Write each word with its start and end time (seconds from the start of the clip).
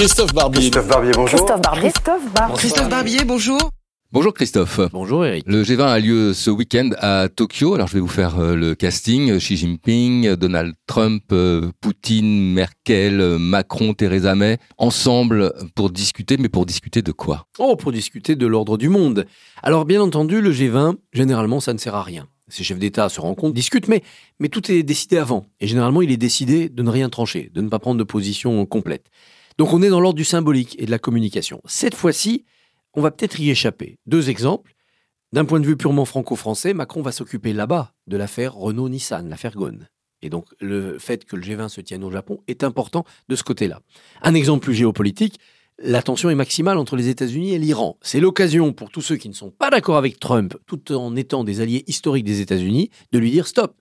Christophe 0.00 0.32
Barbier. 0.32 0.60
Christophe 0.60 0.88
Barbier, 0.88 1.12
bonjour. 1.14 1.38
Christophe 1.38 1.60
Barbier. 1.60 1.90
Christophe 1.90 2.32
Barbier. 2.32 2.56
Christophe 2.56 2.88
Barbier, 2.88 3.24
bonjour. 3.26 3.70
Bonjour 4.10 4.32
Christophe. 4.32 4.80
Bonjour 4.92 5.26
Eric. 5.26 5.44
Le 5.46 5.62
G20 5.62 5.82
a 5.82 6.00
lieu 6.00 6.32
ce 6.32 6.48
week-end 6.48 6.88
à 6.96 7.28
Tokyo. 7.28 7.74
Alors 7.74 7.86
je 7.86 7.92
vais 7.92 8.00
vous 8.00 8.08
faire 8.08 8.40
euh, 8.40 8.56
le 8.56 8.74
casting. 8.74 9.36
Xi 9.36 9.58
Jinping, 9.58 10.36
Donald 10.36 10.72
Trump, 10.86 11.24
euh, 11.32 11.70
Poutine, 11.82 12.54
Merkel, 12.54 13.36
Macron, 13.38 13.92
Theresa 13.92 14.34
May, 14.34 14.56
ensemble 14.78 15.52
pour 15.74 15.90
discuter, 15.90 16.38
mais 16.38 16.48
pour 16.48 16.64
discuter 16.64 17.02
de 17.02 17.12
quoi? 17.12 17.44
Oh, 17.58 17.76
pour 17.76 17.92
discuter 17.92 18.36
de 18.36 18.46
l'ordre 18.46 18.78
du 18.78 18.88
monde. 18.88 19.26
Alors 19.62 19.84
bien 19.84 20.00
entendu, 20.00 20.40
le 20.40 20.50
G20, 20.50 20.94
généralement, 21.12 21.60
ça 21.60 21.74
ne 21.74 21.78
sert 21.78 21.94
à 21.94 22.02
rien. 22.02 22.26
Ces 22.48 22.64
chefs 22.64 22.78
d'État 22.78 23.10
se 23.10 23.20
rencontrent, 23.20 23.52
discutent, 23.52 23.88
mais, 23.88 24.02
mais 24.38 24.48
tout 24.48 24.72
est 24.72 24.82
décidé 24.82 25.18
avant. 25.18 25.44
Et 25.60 25.66
généralement, 25.66 26.00
il 26.00 26.10
est 26.10 26.16
décidé 26.16 26.70
de 26.70 26.82
ne 26.82 26.88
rien 26.88 27.10
trancher, 27.10 27.50
de 27.52 27.60
ne 27.60 27.68
pas 27.68 27.78
prendre 27.78 27.98
de 27.98 28.04
position 28.04 28.64
complète. 28.64 29.04
Donc 29.60 29.74
on 29.74 29.82
est 29.82 29.90
dans 29.90 30.00
l'ordre 30.00 30.16
du 30.16 30.24
symbolique 30.24 30.74
et 30.78 30.86
de 30.86 30.90
la 30.90 30.98
communication. 30.98 31.60
Cette 31.66 31.94
fois-ci, 31.94 32.46
on 32.94 33.02
va 33.02 33.10
peut-être 33.10 33.38
y 33.40 33.50
échapper. 33.50 33.98
Deux 34.06 34.30
exemples. 34.30 34.72
D'un 35.34 35.44
point 35.44 35.60
de 35.60 35.66
vue 35.66 35.76
purement 35.76 36.06
franco-français, 36.06 36.72
Macron 36.72 37.02
va 37.02 37.12
s'occuper 37.12 37.52
là-bas 37.52 37.92
de 38.06 38.16
l'affaire 38.16 38.54
Renault-Nissan, 38.54 39.28
l'affaire 39.28 39.54
Ghosn. 39.54 39.86
Et 40.22 40.30
donc 40.30 40.46
le 40.60 40.98
fait 40.98 41.26
que 41.26 41.36
le 41.36 41.42
G20 41.42 41.68
se 41.68 41.82
tienne 41.82 42.04
au 42.04 42.10
Japon 42.10 42.40
est 42.48 42.64
important 42.64 43.04
de 43.28 43.36
ce 43.36 43.42
côté-là. 43.42 43.82
Un 44.22 44.32
exemple 44.32 44.64
plus 44.64 44.72
géopolitique, 44.72 45.38
la 45.78 46.00
tension 46.00 46.30
est 46.30 46.34
maximale 46.34 46.78
entre 46.78 46.96
les 46.96 47.08
États-Unis 47.08 47.52
et 47.52 47.58
l'Iran. 47.58 47.98
C'est 48.00 48.20
l'occasion 48.20 48.72
pour 48.72 48.88
tous 48.88 49.02
ceux 49.02 49.16
qui 49.16 49.28
ne 49.28 49.34
sont 49.34 49.50
pas 49.50 49.68
d'accord 49.68 49.98
avec 49.98 50.18
Trump, 50.18 50.56
tout 50.64 50.90
en 50.92 51.14
étant 51.16 51.44
des 51.44 51.60
alliés 51.60 51.84
historiques 51.86 52.24
des 52.24 52.40
États-Unis, 52.40 52.88
de 53.12 53.18
lui 53.18 53.30
dire 53.30 53.46
stop. 53.46 53.76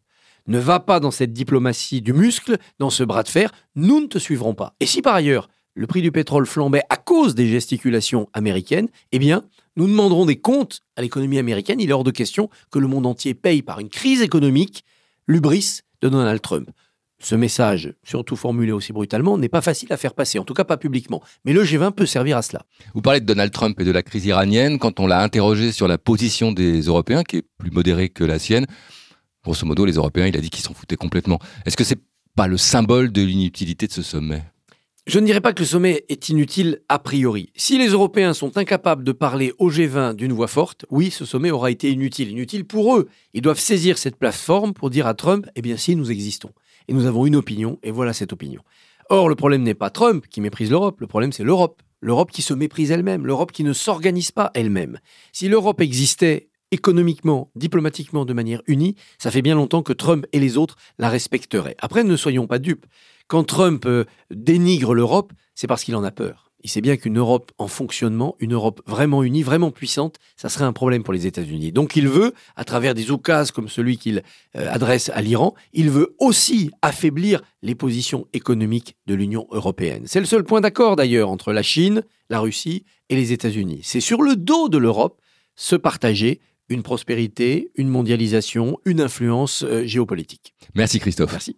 Ne 0.45 0.59
va 0.59 0.81
pas 0.81 0.99
dans 0.99 1.11
cette 1.11 1.31
diplomatie 1.31 2.01
du 2.01 2.11
muscle, 2.11 2.57
dans 2.79 2.89
ce 2.89 3.05
bras 3.05 3.23
de 3.23 3.29
fer, 3.29 3.53
nous 3.75 4.01
ne 4.01 4.07
te 4.07 4.17
suivrons 4.17 4.55
pas. 4.55 4.75
Et 4.81 4.85
si 4.85 5.01
par 5.01 5.15
ailleurs 5.15 5.47
le 5.79 5.87
prix 5.87 6.01
du 6.01 6.11
pétrole 6.11 6.45
flambait 6.45 6.83
à 6.89 6.97
cause 6.97 7.35
des 7.35 7.47
gesticulations 7.47 8.27
américaines, 8.33 8.89
eh 9.13 9.17
bien, 9.17 9.45
nous 9.77 9.87
demanderons 9.87 10.25
des 10.25 10.35
comptes 10.35 10.81
à 10.97 11.01
l'économie 11.01 11.37
américaine. 11.37 11.79
Il 11.79 11.89
est 11.89 11.93
hors 11.93 12.03
de 12.03 12.11
question 12.11 12.49
que 12.69 12.79
le 12.79 12.87
monde 12.87 13.05
entier 13.05 13.33
paye 13.33 13.61
par 13.61 13.79
une 13.79 13.87
crise 13.87 14.21
économique 14.21 14.83
l'ubris 15.25 15.79
de 16.01 16.09
Donald 16.09 16.41
Trump. 16.41 16.69
Ce 17.21 17.33
message, 17.33 17.93
surtout 18.03 18.35
formulé 18.35 18.73
aussi 18.73 18.91
brutalement, 18.91 19.37
n'est 19.37 19.47
pas 19.47 19.61
facile 19.61 19.93
à 19.93 19.95
faire 19.95 20.15
passer, 20.15 20.37
en 20.37 20.43
tout 20.43 20.53
cas 20.53 20.65
pas 20.65 20.75
publiquement. 20.75 21.23
Mais 21.45 21.53
le 21.53 21.63
G20 21.63 21.93
peut 21.93 22.05
servir 22.05 22.35
à 22.35 22.41
cela. 22.41 22.63
Vous 22.93 23.01
parlez 23.01 23.21
de 23.21 23.25
Donald 23.25 23.53
Trump 23.53 23.79
et 23.79 23.85
de 23.85 23.91
la 23.91 24.03
crise 24.03 24.25
iranienne. 24.25 24.79
Quand 24.79 24.99
on 24.99 25.07
l'a 25.07 25.23
interrogé 25.23 25.71
sur 25.71 25.87
la 25.87 25.97
position 25.97 26.51
des 26.51 26.81
Européens, 26.81 27.23
qui 27.23 27.37
est 27.37 27.45
plus 27.57 27.71
modérée 27.71 28.09
que 28.09 28.25
la 28.25 28.37
sienne, 28.37 28.65
grosso 29.45 29.65
modo, 29.65 29.85
les 29.85 29.93
Européens, 29.93 30.27
il 30.27 30.35
a 30.35 30.41
dit 30.41 30.49
qu'ils 30.49 30.63
s'en 30.63 30.73
foutaient 30.73 30.97
complètement. 30.97 31.39
Est-ce 31.65 31.77
que 31.77 31.85
c'est 31.85 32.01
pas 32.35 32.47
le 32.47 32.57
symbole 32.57 33.13
de 33.13 33.21
l'inutilité 33.21 33.87
de 33.87 33.93
ce 33.93 34.01
sommet? 34.01 34.43
Je 35.07 35.19
ne 35.19 35.25
dirais 35.25 35.41
pas 35.41 35.53
que 35.53 35.61
le 35.61 35.65
sommet 35.65 36.05
est 36.09 36.29
inutile 36.29 36.81
a 36.87 36.99
priori. 36.99 37.51
Si 37.55 37.77
les 37.77 37.87
Européens 37.87 38.33
sont 38.33 38.57
incapables 38.57 39.03
de 39.03 39.11
parler 39.11 39.53
au 39.57 39.71
G20 39.71 40.13
d'une 40.13 40.33
voix 40.33 40.47
forte, 40.47 40.85
oui, 40.89 41.09
ce 41.09 41.25
sommet 41.25 41.51
aura 41.51 41.71
été 41.71 41.89
inutile. 41.89 42.29
Inutile 42.29 42.65
pour 42.65 42.95
eux. 42.95 43.07
Ils 43.33 43.41
doivent 43.41 43.59
saisir 43.59 43.97
cette 43.97 44.17
plateforme 44.17 44.73
pour 44.73 44.89
dire 44.89 45.07
à 45.07 45.15
Trump, 45.15 45.47
eh 45.55 45.61
bien 45.61 45.77
si, 45.77 45.95
nous 45.95 46.11
existons. 46.11 46.51
Et 46.87 46.93
nous 46.93 47.05
avons 47.05 47.25
une 47.25 47.35
opinion, 47.35 47.79
et 47.81 47.91
voilà 47.91 48.13
cette 48.13 48.33
opinion. 48.33 48.61
Or, 49.09 49.29
le 49.29 49.35
problème 49.35 49.63
n'est 49.63 49.73
pas 49.73 49.89
Trump 49.89 50.27
qui 50.29 50.41
méprise 50.41 50.69
l'Europe, 50.69 51.01
le 51.01 51.07
problème 51.07 51.31
c'est 51.31 51.43
l'Europe. 51.43 51.81
L'Europe 52.01 52.31
qui 52.31 52.41
se 52.41 52.53
méprise 52.53 52.91
elle-même, 52.91 53.25
l'Europe 53.25 53.51
qui 53.51 53.63
ne 53.63 53.73
s'organise 53.73 54.31
pas 54.31 54.51
elle-même. 54.53 54.99
Si 55.33 55.49
l'Europe 55.49 55.81
existait 55.81 56.49
économiquement, 56.71 57.51
diplomatiquement 57.55 58.25
de 58.25 58.33
manière 58.33 58.61
unie, 58.67 58.95
ça 59.17 59.31
fait 59.31 59.41
bien 59.41 59.55
longtemps 59.55 59.83
que 59.83 59.93
Trump 59.93 60.25
et 60.33 60.39
les 60.39 60.57
autres 60.57 60.75
la 60.97 61.09
respecteraient. 61.09 61.75
Après, 61.79 62.03
ne 62.03 62.15
soyons 62.15 62.47
pas 62.47 62.59
dupes. 62.59 62.85
Quand 63.27 63.43
Trump 63.43 63.85
euh, 63.85 64.05
dénigre 64.31 64.93
l'Europe, 64.93 65.33
c'est 65.55 65.67
parce 65.67 65.83
qu'il 65.83 65.95
en 65.95 66.03
a 66.03 66.11
peur. 66.11 66.49
Il 66.61 66.69
sait 66.69 66.81
bien 66.81 66.97
qu'une 66.97 67.17
Europe 67.17 67.53
en 67.57 67.67
fonctionnement, 67.67 68.35
une 68.39 68.53
Europe 68.53 68.81
vraiment 68.85 69.23
unie, 69.23 69.43
vraiment 69.43 69.71
puissante, 69.71 70.17
ça 70.35 70.49
serait 70.49 70.65
un 70.65 70.73
problème 70.73 71.03
pour 71.03 71.13
les 71.13 71.25
États-Unis. 71.25 71.71
Donc 71.71 71.95
il 71.95 72.09
veut, 72.09 72.33
à 72.57 72.65
travers 72.65 72.93
des 72.93 73.11
oukases 73.11 73.51
comme 73.51 73.69
celui 73.69 73.97
qu'il 73.97 74.23
euh, 74.57 74.69
adresse 74.69 75.09
à 75.13 75.21
l'Iran, 75.21 75.55
il 75.71 75.89
veut 75.89 76.15
aussi 76.19 76.71
affaiblir 76.81 77.41
les 77.61 77.75
positions 77.75 78.27
économiques 78.33 78.97
de 79.07 79.13
l'Union 79.13 79.47
européenne. 79.51 80.03
C'est 80.05 80.19
le 80.19 80.25
seul 80.25 80.43
point 80.43 80.59
d'accord 80.59 80.97
d'ailleurs 80.97 81.29
entre 81.29 81.53
la 81.53 81.63
Chine, 81.63 82.03
la 82.29 82.41
Russie 82.41 82.83
et 83.07 83.15
les 83.15 83.31
États-Unis. 83.31 83.79
C'est 83.83 84.01
sur 84.01 84.21
le 84.21 84.35
dos 84.35 84.67
de 84.67 84.77
l'Europe 84.77 85.21
se 85.55 85.77
partager 85.77 86.41
une 86.69 86.83
prospérité, 86.83 87.71
une 87.75 87.89
mondialisation, 87.89 88.79
une 88.85 89.01
influence 89.01 89.63
euh, 89.63 89.85
géopolitique. 89.85 90.53
Merci 90.75 90.99
Christophe. 90.99 91.31
Merci. 91.31 91.55